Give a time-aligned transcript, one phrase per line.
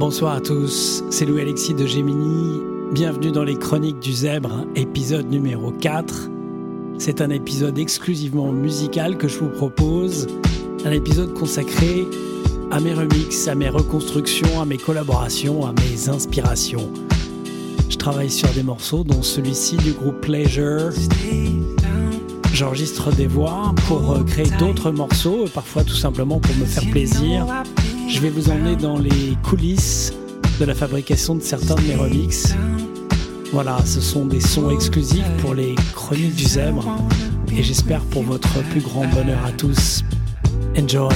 [0.00, 2.58] Bonsoir à tous, c'est Louis Alexis de Gemini.
[2.90, 6.30] Bienvenue dans les Chroniques du Zèbre, épisode numéro 4.
[6.96, 10.26] C'est un épisode exclusivement musical que je vous propose,
[10.86, 12.06] un épisode consacré
[12.70, 16.90] à mes remixes, à mes reconstructions, à mes collaborations, à mes inspirations.
[17.90, 20.92] Je travaille sur des morceaux, dont celui-ci du groupe Pleasure.
[22.54, 27.46] J'enregistre des voix pour euh, créer d'autres morceaux, parfois tout simplement pour me faire plaisir.
[28.12, 30.12] Je vais vous emmener dans les coulisses
[30.58, 32.54] de la fabrication de certains de mes remixes.
[33.52, 36.84] Voilà, ce sont des sons exclusifs pour les chroniques du zèbre
[37.56, 40.02] et j'espère pour votre plus grand bonheur à tous.
[40.76, 41.14] Enjoy!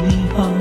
[0.00, 0.57] 你好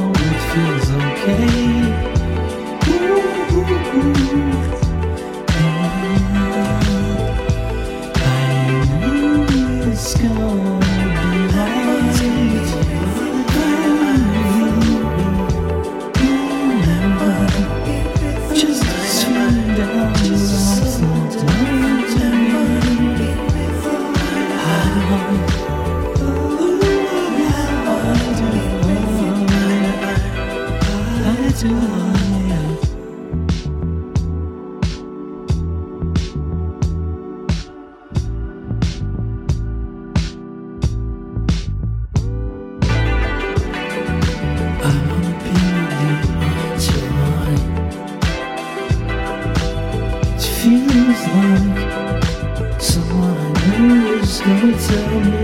[54.47, 55.43] gonna tell me.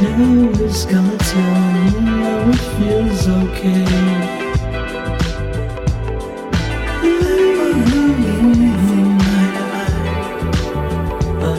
[0.00, 3.84] now it's gonna tell me how it feels okay.
[11.42, 11.52] I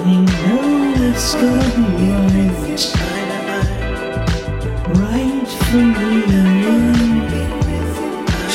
[1.42, 2.84] gonna be right.
[5.00, 6.14] Right for me.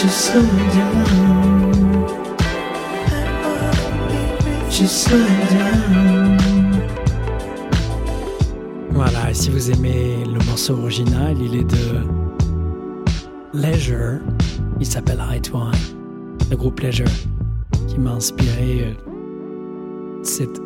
[0.01, 1.73] Just slow down.
[4.71, 5.64] Just slow down.
[9.65, 12.03] Vous aimez le morceau original, il est de
[13.55, 14.21] Leisure.
[14.79, 15.73] Il s'appelle Right One,
[16.51, 17.07] le groupe Leisure,
[17.89, 20.61] qui m'a inspiré euh, cette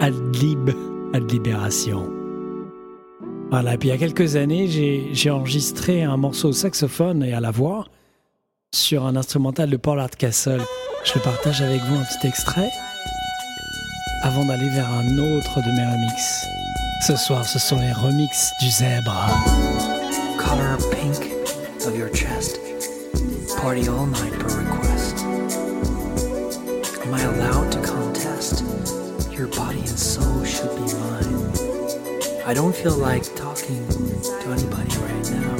[0.00, 0.70] ad-lib,
[1.12, 2.10] ad-libération.
[3.50, 4.66] Voilà, et puis il y a quelques années,
[5.12, 7.84] j'ai enregistré un morceau au saxophone et à la voix
[8.74, 10.62] sur un instrumental de Paul Hardcastle.
[11.04, 12.70] Je partage avec vous un petit extrait
[14.22, 16.46] avant d'aller vers un autre de mes remixes.
[17.00, 19.14] Ce soir, ce sont les remixes du zèbre.
[20.36, 21.32] Color pink
[21.86, 22.60] of your chest.
[23.62, 25.24] Party all night per request.
[27.06, 28.62] Am I allowed to contest?
[29.32, 31.52] Your body and soul should be mine.
[32.46, 35.56] I don't feel like talking to anybody right now.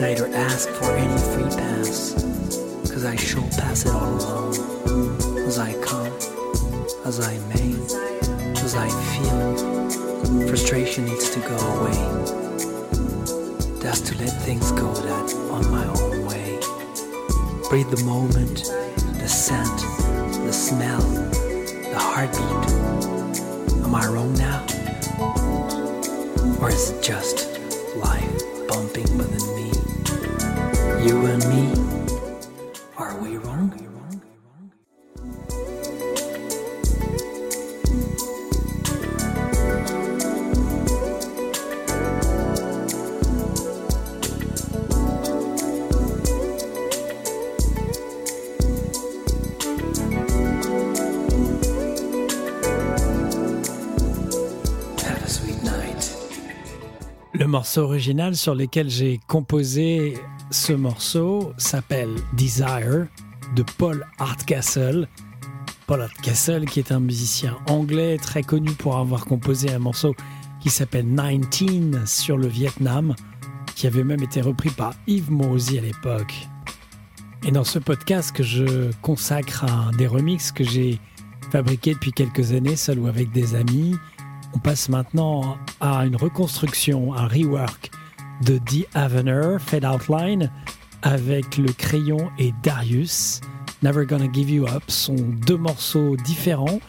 [0.00, 2.14] Neither ask for any free pass,
[2.92, 4.54] cause I shall pass it all alone.
[5.44, 6.12] Cause I come,
[7.04, 8.07] as I may,
[8.68, 10.46] as I feel.
[10.46, 11.98] Frustration needs to go away.
[13.80, 16.58] That's to let things go that on my own way.
[17.70, 18.64] Breathe the moment,
[19.22, 19.78] the scent,
[20.44, 22.60] the smell, the heartbeat.
[23.86, 24.60] Am I wrong now?
[26.60, 27.48] Or is it just
[27.96, 29.68] life bumping within me?
[31.06, 31.37] You and
[57.78, 60.14] Le morceau original sur lequel j'ai composé
[60.50, 63.06] ce morceau s'appelle Desire
[63.54, 65.06] de Paul Hardcastle.
[65.86, 70.16] Paul Hardcastle qui est un musicien anglais très connu pour avoir composé un morceau
[70.60, 73.14] qui s'appelle 19 sur le Vietnam,
[73.76, 76.34] qui avait même été repris par Yves Morosi à l'époque.
[77.46, 80.98] Et dans ce podcast que je consacre à des remixes que j'ai
[81.52, 83.94] fabriqués depuis quelques années, seul ou avec des amis,
[84.54, 87.90] on passe maintenant à une reconstruction, un rework
[88.42, 90.50] de The Avener, Fade Outline,
[91.02, 93.40] avec le crayon et Darius.
[93.82, 96.80] Never Gonna Give You Up sont deux morceaux différents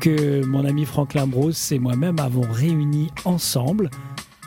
[0.00, 3.90] que mon ami Franklin Bros et moi-même avons réunis ensemble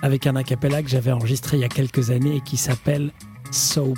[0.01, 3.11] avec un acapella que j'avais enregistré il y a quelques années et qui s'appelle
[3.51, 3.97] Soap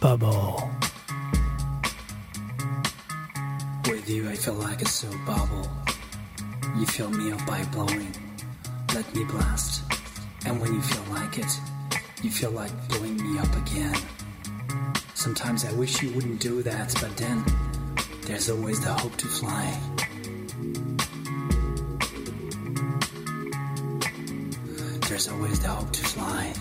[0.00, 0.26] Bubble.
[3.86, 5.83] With you, I feel like a soap bubble.
[6.76, 8.12] You fill me up by blowing.
[8.94, 9.84] Let me blast.
[10.44, 11.60] And when you feel like it,
[12.22, 13.94] you feel like blowing me up again.
[15.14, 17.44] Sometimes I wish you wouldn't do that, but then
[18.22, 19.80] there's always the hope to fly.
[25.08, 26.54] There's always the hope to fly.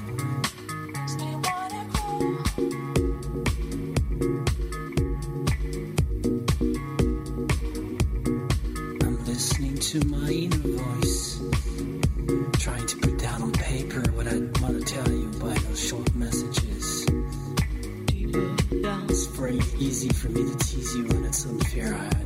[19.79, 22.22] Easy for me to tease you when it's unfair, I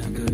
[0.00, 0.25] make me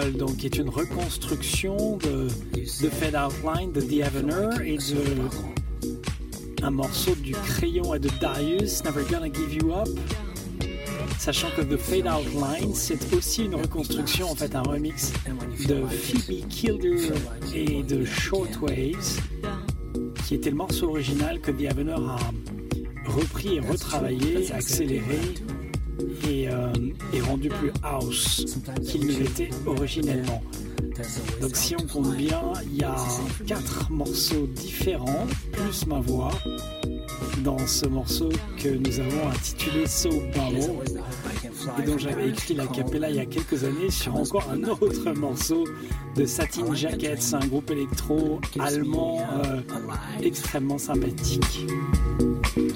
[0.00, 6.70] donc qui est une reconstruction de, de Fade Outline de The Avener et de un
[6.70, 9.88] morceau du crayon et de Darius, Never Gonna Give You Up.
[11.18, 15.12] Sachant que The Fade Outline, c'est aussi une reconstruction, en fait, un remix
[15.68, 17.08] de Phoebe Kilder
[17.54, 19.20] et de Shortwaves,
[20.24, 22.16] qui était le morceau original que The Avener a
[23.06, 25.34] repris et retravaillé, accéléré
[26.28, 26.72] et, euh,
[27.26, 28.44] rendu plus house
[28.84, 30.42] qu'il ne l'était originellement.
[31.40, 32.94] Donc si on compte bien, il y a
[33.46, 36.32] quatre morceaux différents, plus ma voix,
[37.42, 40.84] dans ce morceau que nous avons intitulé So Bumble
[41.78, 45.12] et dont j'avais écrit la capella il y a quelques années sur encore un autre
[45.12, 45.64] morceau
[46.16, 49.60] de Satin Jackets, un groupe électro allemand euh,
[50.22, 51.66] extrêmement sympathique.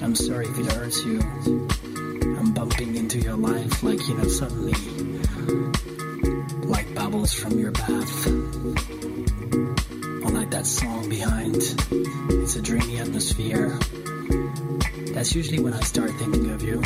[0.01, 1.19] I'm sorry it hurts you.
[3.41, 4.73] Life like, you know, suddenly,
[6.65, 8.27] like bubbles from your bath.
[8.27, 8.31] Or
[10.31, 11.55] like that song behind,
[12.41, 13.77] it's a dreamy atmosphere.
[15.13, 16.79] That's usually when I start thinking of you.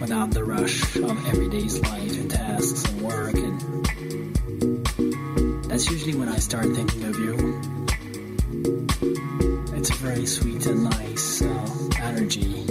[0.00, 3.60] Without the rush of everyday's life and tasks and work and
[5.70, 7.60] that's usually when I start thinking of you.
[9.76, 12.64] It's a very sweet and nice uh, energy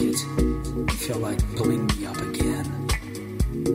[0.00, 2.88] you feel like blowing me up again.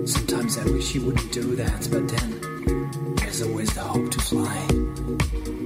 [0.05, 5.62] Sometimes I wish you wouldn't do that, but then there's always the hope to fly.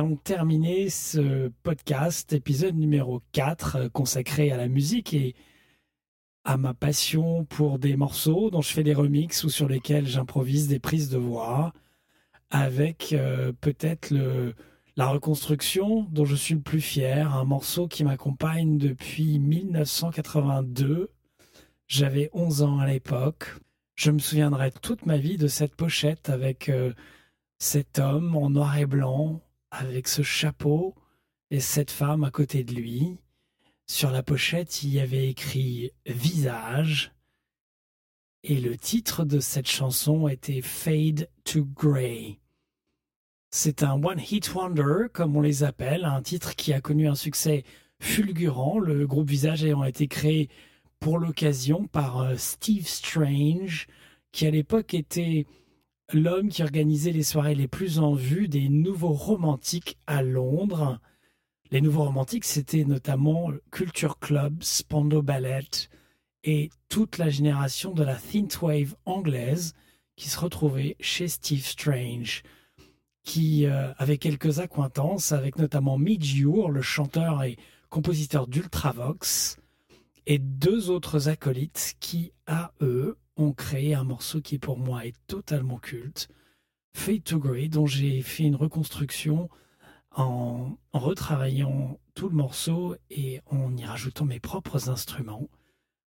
[0.00, 5.34] Allons terminer ce podcast, épisode numéro 4, euh, consacré à la musique et
[6.42, 10.68] à ma passion pour des morceaux dont je fais des remixes ou sur lesquels j'improvise
[10.68, 11.74] des prises de voix,
[12.48, 14.14] avec euh, peut-être
[14.96, 21.10] La reconstruction dont je suis le plus fier, un morceau qui m'accompagne depuis 1982.
[21.88, 23.54] J'avais 11 ans à l'époque.
[23.96, 26.94] Je me souviendrai toute ma vie de cette pochette avec euh,
[27.58, 30.94] cet homme en noir et blanc, avec ce chapeau
[31.50, 33.18] et cette femme à côté de lui.
[33.86, 37.12] Sur la pochette, il y avait écrit Visage.
[38.42, 42.38] Et le titre de cette chanson était Fade to Grey.
[43.50, 47.64] C'est un one-hit wonder, comme on les appelle, un titre qui a connu un succès
[48.00, 50.48] fulgurant, le groupe Visage ayant été créé
[51.00, 53.88] pour l'occasion par euh, Steve Strange,
[54.32, 55.46] qui à l'époque était
[56.12, 61.00] l'homme qui organisait les soirées les plus en vue des nouveaux romantiques à Londres.
[61.70, 65.88] Les nouveaux romantiques, c'était notamment Culture Club, Spando Ballet
[66.42, 69.74] et toute la génération de la synthwave anglaise
[70.16, 72.42] qui se retrouvait chez Steve Strange,
[73.24, 77.56] qui euh, avait quelques accointances avec notamment Midge Ure, le chanteur et
[77.88, 79.58] compositeur d'Ultravox,
[80.26, 85.16] et deux autres acolytes qui, à eux, ont créé un morceau qui pour moi est
[85.26, 86.28] totalement culte,
[86.96, 89.48] Fade to Grey, dont j'ai fait une reconstruction
[90.12, 95.48] en, retravaillant tout le morceau et en y rajoutant mes propres instruments.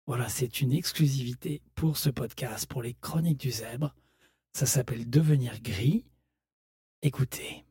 [0.08, 3.94] Voilà, c'est une exclusivité pour ce podcast, pour les chroniques du zèbre.
[4.54, 6.06] Ça s'appelle Devenir gris.
[7.02, 7.64] Écoutez.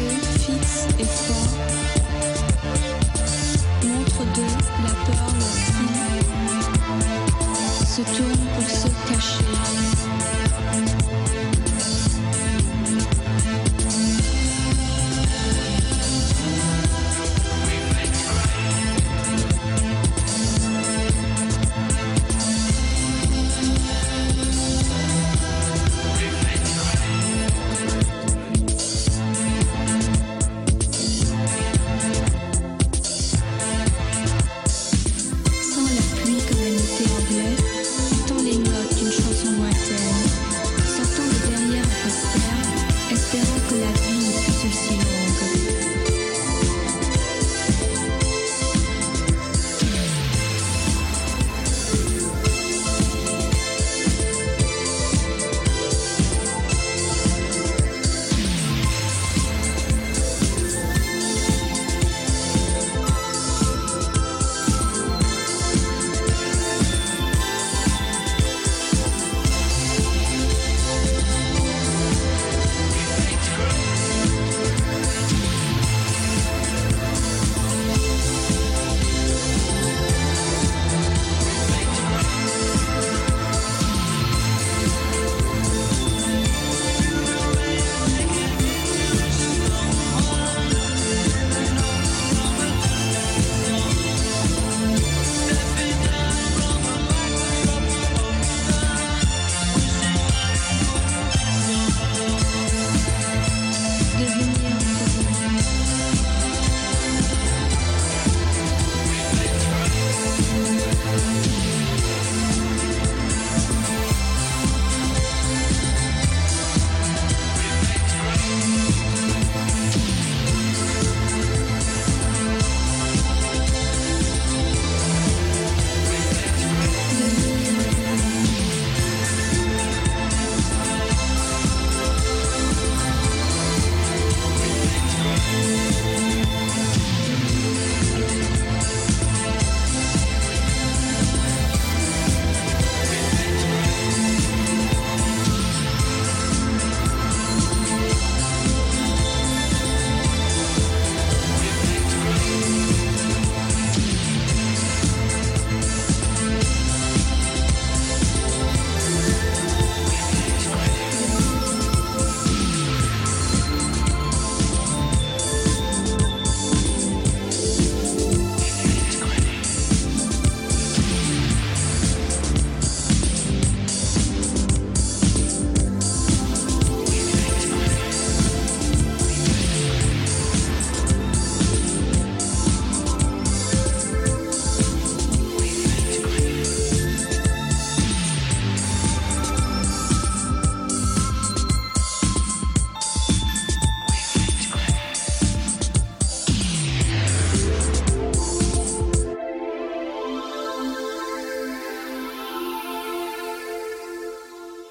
[0.00, 0.58] yeux
[0.98, 1.52] et froids
[3.84, 5.54] montrent d'eux la peur, leur
[7.86, 8.39] se tournent.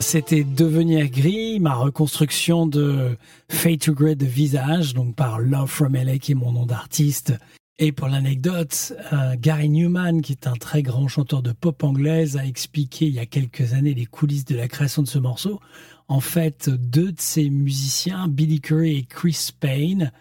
[0.10, 3.15] C'était Devenir gris, ma reconstruction de
[3.48, 7.38] Fade to Grey de visage, donc par Love from LA qui est mon nom d'artiste.
[7.78, 12.38] Et pour l'anecdote, euh, Gary Newman, qui est un très grand chanteur de pop anglaise,
[12.38, 15.60] a expliqué il y a quelques années les coulisses de la création de ce morceau.
[16.08, 20.12] En fait, deux de ses musiciens, Billy Curry et Chris Payne,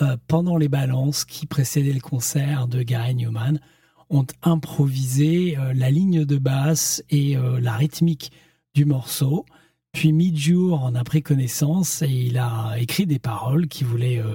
[0.00, 3.60] euh, pendant les balances qui précédaient le concert de Gary Newman,
[4.08, 8.32] ont improvisé euh, la ligne de basse et la rythmique
[8.76, 9.46] du morceau.
[9.92, 14.34] Puis Midjour en a pris connaissance et il a écrit des paroles qu'il voulait euh,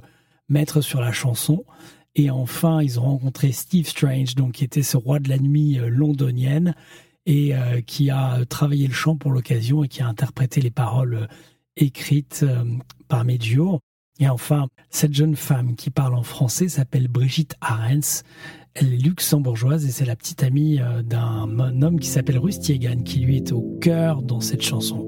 [0.50, 1.64] mettre sur la chanson.
[2.16, 5.78] Et enfin, ils ont rencontré Steve Strange, donc qui était ce roi de la nuit
[5.78, 6.74] euh, londonienne
[7.28, 11.28] et euh, qui a travaillé le chant pour l'occasion et qui a interprété les paroles
[11.78, 12.44] écrites
[13.08, 13.80] par Midjour.
[14.20, 18.24] Et enfin, cette jeune femme qui parle en français s'appelle Brigitte Arens.
[18.74, 23.02] Elle est luxembourgeoise et c'est la petite amie euh, d'un homme qui s'appelle Rusty Egan
[23.04, 25.08] qui lui est au cœur dans cette chanson.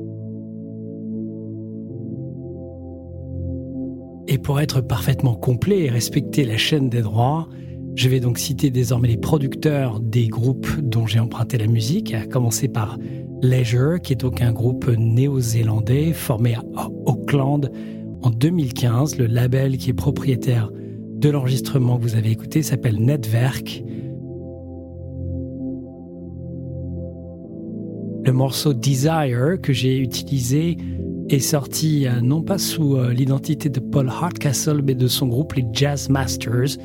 [4.28, 7.48] Et pour être parfaitement complet et respecter la chaîne des droits,
[7.96, 12.26] je vais donc citer désormais les producteurs des groupes dont j'ai emprunté la musique, à
[12.26, 12.98] commencer par
[13.42, 17.72] Leisure, qui est donc un groupe néo-zélandais formé à Auckland
[18.24, 19.18] en 2015.
[19.18, 20.70] Le label qui est propriétaire
[21.24, 23.82] de l'enregistrement que vous avez écouté s'appelle Netwerk.
[28.26, 30.76] Le morceau Desire que j'ai utilisé
[31.30, 35.54] est sorti euh, non pas sous euh, l'identité de Paul Hardcastle mais de son groupe
[35.54, 36.78] les Jazz Masters.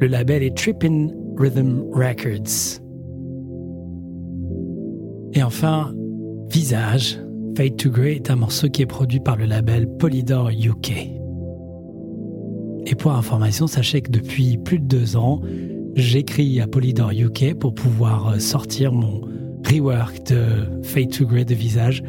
[0.00, 2.80] Le label est Trippin' Rhythm Records.
[5.34, 5.92] Et enfin,
[6.50, 7.18] Visage,
[7.56, 11.21] Fade to Grey est un morceau qui est produit par le label Polydor UK.
[12.86, 15.40] Et pour information, sachez que depuis plus de deux ans,
[15.94, 19.22] j'écris à Polydor UK pour pouvoir euh, sortir mon
[19.68, 22.02] rework de Fade to Grey de visage.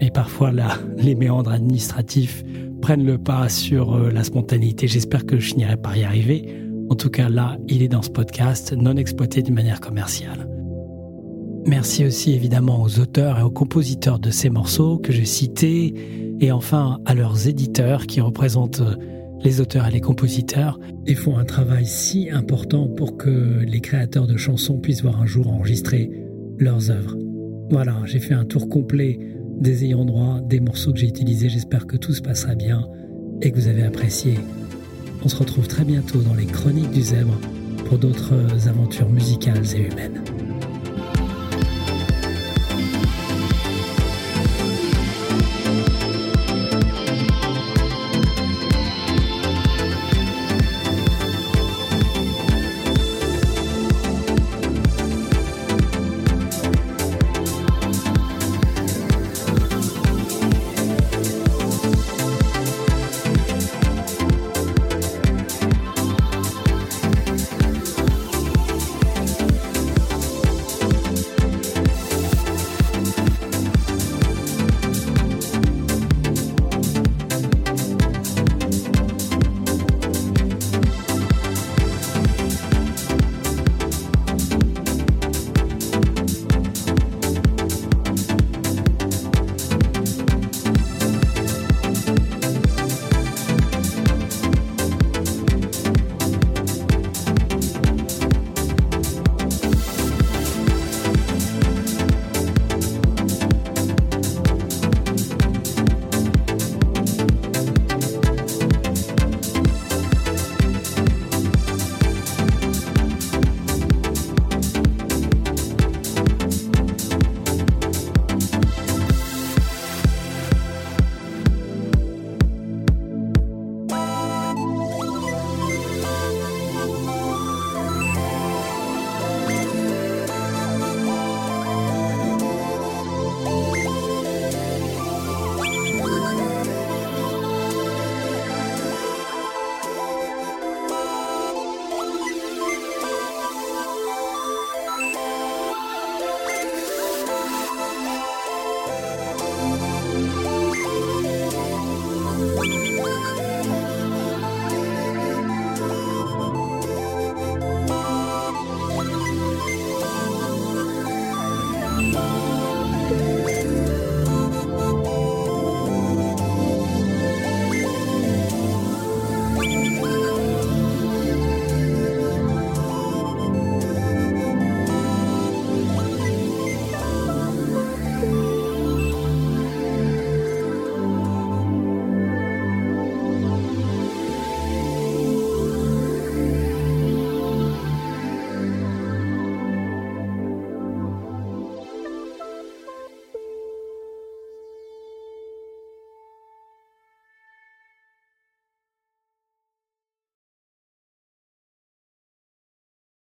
[0.00, 2.42] Mais parfois, là, les méandres administratifs
[2.82, 4.88] prennent le pas sur euh, la spontanéité.
[4.88, 6.62] J'espère que je finirai par y arriver.
[6.90, 10.48] En tout cas, là, il est dans ce podcast, non exploité d'une manière commerciale.
[11.66, 15.94] Merci aussi évidemment aux auteurs et aux compositeurs de ces morceaux que j'ai cités,
[16.38, 18.94] et enfin à leurs éditeurs qui représentent euh,
[19.46, 24.26] les auteurs et les compositeurs et font un travail si important pour que les créateurs
[24.26, 26.10] de chansons puissent voir un jour enregistrer
[26.58, 27.16] leurs œuvres.
[27.70, 29.20] Voilà, j'ai fait un tour complet
[29.60, 31.48] des ayants droit, des morceaux que j'ai utilisés.
[31.48, 32.88] J'espère que tout se passera bien
[33.40, 34.34] et que vous avez apprécié.
[35.24, 37.38] On se retrouve très bientôt dans les Chroniques du Zèbre
[37.84, 40.24] pour d'autres aventures musicales et humaines.